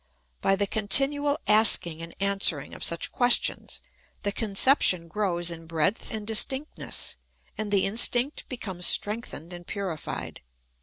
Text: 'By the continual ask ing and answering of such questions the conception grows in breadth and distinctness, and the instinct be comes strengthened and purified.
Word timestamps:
'By 0.47 0.55
the 0.55 0.65
continual 0.65 1.37
ask 1.45 1.85
ing 1.85 2.01
and 2.01 2.15
answering 2.19 2.73
of 2.73 2.83
such 2.83 3.11
questions 3.11 3.81
the 4.23 4.31
conception 4.31 5.07
grows 5.07 5.51
in 5.51 5.67
breadth 5.67 6.09
and 6.11 6.25
distinctness, 6.25 7.17
and 7.55 7.71
the 7.71 7.85
instinct 7.85 8.49
be 8.49 8.57
comes 8.57 8.87
strengthened 8.87 9.53
and 9.53 9.67
purified. 9.67 10.41